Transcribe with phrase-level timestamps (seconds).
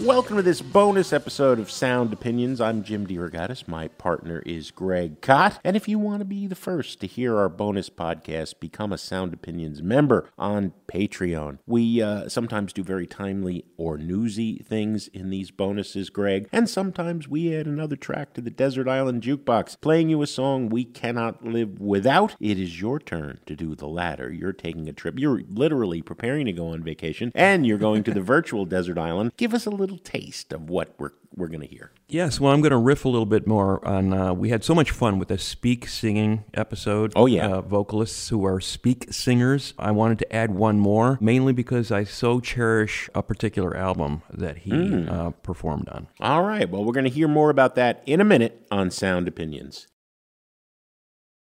[0.00, 2.62] Welcome to this bonus episode of Sound Opinions.
[2.62, 3.68] I'm Jim DeRogatis.
[3.68, 5.60] My partner is Greg Kot.
[5.62, 8.98] And if you want to be the first to hear our bonus podcast, become a
[8.98, 11.58] Sound Opinions member on Patreon.
[11.66, 16.48] We uh, sometimes do very timely or newsy things in these bonuses, Greg.
[16.50, 20.70] And sometimes we add another track to the Desert Island Jukebox, playing you a song
[20.70, 22.34] we cannot live without.
[22.40, 24.32] It is your turn to do the latter.
[24.32, 25.18] You're taking a trip.
[25.18, 29.32] You're literally preparing to go on vacation, and you're going to the virtual desert island.
[29.36, 31.92] Give us a little taste of what we're we're going to hear.
[32.08, 34.12] Yes, well, I'm going to riff a little bit more on.
[34.12, 37.10] Uh, we had so much fun with the speak singing episode.
[37.16, 37.46] Oh, yeah.
[37.48, 39.72] uh, vocalists who are speak singers.
[39.78, 44.58] I wanted to add one more, mainly because I so cherish a particular album that
[44.58, 45.08] he Hmm.
[45.08, 46.06] uh, performed on.
[46.20, 46.68] All right.
[46.68, 49.86] Well, we're going to hear more about that in a minute on Sound Opinions.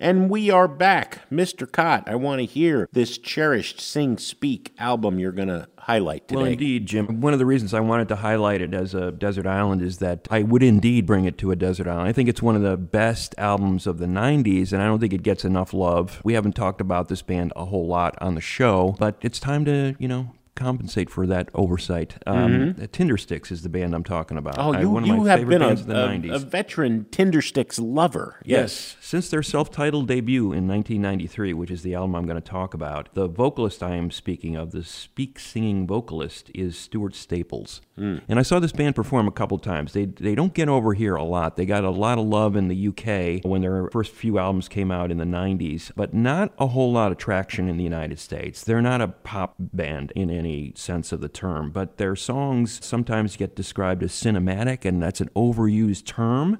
[0.00, 1.20] And we are back.
[1.30, 1.70] Mr.
[1.70, 6.40] Kot, I want to hear this cherished Sing Speak album you're going to highlight today.
[6.40, 7.20] Well, indeed, Jim.
[7.20, 10.26] One of the reasons I wanted to highlight it as a desert island is that
[10.32, 12.08] I would indeed bring it to a desert island.
[12.08, 15.12] I think it's one of the best albums of the 90s, and I don't think
[15.12, 16.20] it gets enough love.
[16.24, 19.64] We haven't talked about this band a whole lot on the show, but it's time
[19.66, 22.16] to, you know, compensate for that oversight.
[22.26, 24.54] Um, Tindersticks is the band I'm talking about.
[24.56, 24.68] Mm-hmm.
[24.68, 26.34] Oh, I- you, one of you my have been a, the a, 90s.
[26.34, 28.40] a veteran Tindersticks lover.
[28.44, 28.96] Yes.
[29.00, 32.74] Since their self titled debut in 1993, which is the album I'm going to talk
[32.74, 37.80] about, the vocalist I am speaking of, the speak singing vocalist, is Stuart Staples.
[37.96, 39.92] And I saw this band perform a couple times.
[39.92, 41.56] They, they don't get over here a lot.
[41.56, 44.90] They got a lot of love in the UK when their first few albums came
[44.90, 48.64] out in the 90s, but not a whole lot of traction in the United States.
[48.64, 53.36] They're not a pop band in any sense of the term, but their songs sometimes
[53.36, 56.58] get described as cinematic, and that's an overused term.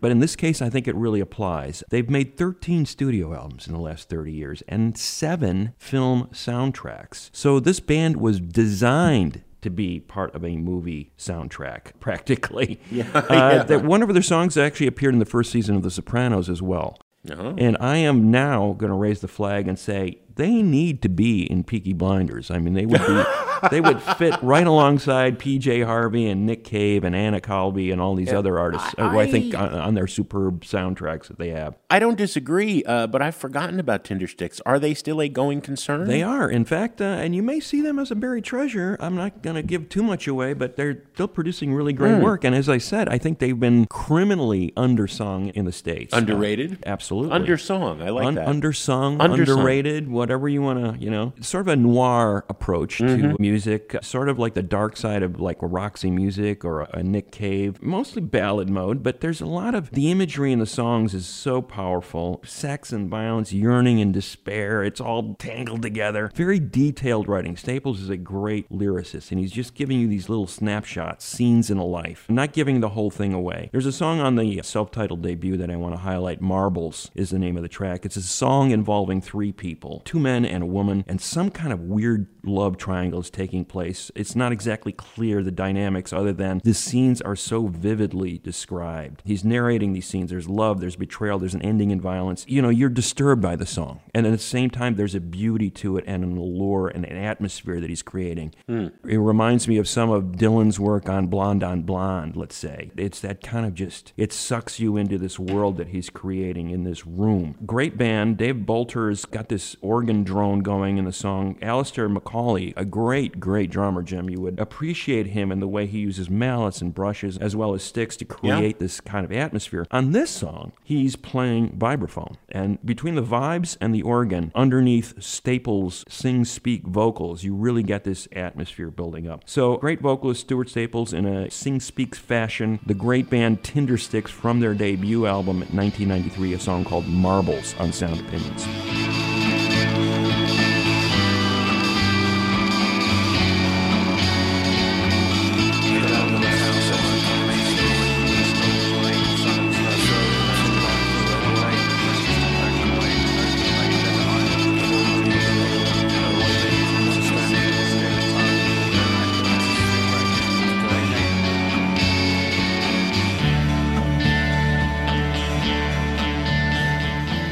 [0.00, 1.84] But in this case, I think it really applies.
[1.90, 7.30] They've made 13 studio albums in the last 30 years and seven film soundtracks.
[7.32, 12.80] So this band was designed to be part of a movie soundtrack, practically.
[12.90, 15.90] Yeah, uh, That one of their songs actually appeared in the first season of The
[15.90, 16.98] Sopranos as well.
[17.28, 17.54] Oh.
[17.58, 21.42] And I am now going to raise the flag and say they need to be
[21.42, 22.50] in Peaky Blinders.
[22.50, 23.06] I mean, they would be,
[23.70, 25.82] they would fit right alongside P.J.
[25.82, 28.94] Harvey and Nick Cave and Anna Calvi and all these other artists.
[28.98, 31.76] uh, who I, think on, on their superb soundtracks that they have.
[31.90, 34.60] I don't disagree, uh, but I've forgotten about Tindersticks.
[34.64, 36.06] Are they still a going concern?
[36.08, 38.96] They are, in fact, uh, and you may see them as a buried treasure.
[39.00, 42.22] I'm not going to give too much away, but they're still producing really great Hmm.
[42.22, 42.44] work.
[42.44, 46.12] And as I said, I think they've been criminally undersung in the states.
[46.14, 46.82] Uh, Underrated?
[46.86, 47.38] absolutely.
[47.38, 48.02] Undersong.
[48.02, 48.46] I like Un- that.
[48.48, 49.38] Undersung, Undersung.
[49.40, 53.30] underrated, whatever you want to, you know, sort of a noir approach Mm-hmm.
[53.30, 57.32] to music, sort of like the dark side of like Roxy music or a, Nick
[57.32, 61.26] Cave, mostly ballad mode, but there's a lot of the imagery in the songs is
[61.26, 62.40] so powerful.
[62.44, 66.30] Sex and violence, yearning and despair, it's all tangled together.
[66.34, 67.56] Very detailed writing.
[67.56, 71.78] Staples is a great lyricist, and he's just giving you these little snapshots, scenes in
[71.78, 73.70] a life, not giving the whole thing away.
[73.72, 76.40] There's a song on the uh, self titled debut that I want to highlight.
[76.40, 78.04] Marbles is the name of the track.
[78.04, 81.80] It's a song involving three people two men and a woman, and some kind of
[81.80, 84.10] weird love triangle taking place.
[84.14, 89.22] It's not exactly clear the dynamics, other than the scenes are so vividly described.
[89.24, 90.28] He's narrating these scenes.
[90.28, 92.44] There's love, there's betrayal, there's an ending in violence.
[92.46, 94.00] You know, you're disturbed by the song.
[94.14, 97.16] And at the same time, there's a beauty to it and an allure and an
[97.16, 98.54] atmosphere that he's creating.
[98.66, 98.88] Hmm.
[99.08, 102.90] It reminds me of some of Dylan's work on Blonde on Blonde, let's say.
[102.98, 106.84] It's that kind of just, it sucks you into this world that he's creating in
[106.84, 107.56] this room.
[107.64, 108.36] Great band.
[108.36, 111.56] Dave Boulter's got this organ drone going in the song.
[111.62, 114.28] Alistair Macaulay, a great, great drummer, Jim.
[114.28, 117.82] You would appreciate him in the way he uses mallets and brushes as well as
[117.82, 119.86] sticks to create this kind of atmosphere.
[119.90, 122.36] On this song, he's playing vibraphone.
[122.48, 128.04] And between the vibes and the organ, underneath Staples' sing speak vocals, you really get
[128.04, 129.42] this atmosphere building up.
[129.46, 132.80] So, great vocalist Stuart Staples in a sing speaks fashion.
[132.86, 137.92] The great band Tindersticks from their debut album in 1993, a song called Marbles on
[137.92, 139.19] Sound Opinions.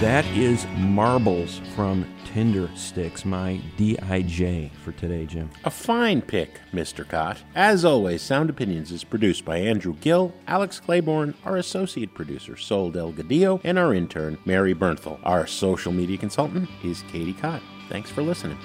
[0.00, 5.50] That is Marbles from Tindersticks, my DIJ for today, Jim.
[5.64, 7.06] A fine pick, Mr.
[7.06, 7.36] Kot.
[7.54, 12.90] As always, Sound Opinions is produced by Andrew Gill, Alex Claiborne, our associate producer, Sol
[12.90, 15.20] Delgadillo, and our intern, Mary Bernthal.
[15.22, 17.60] Our social media consultant is Katie Cott.
[17.90, 18.56] Thanks for listening.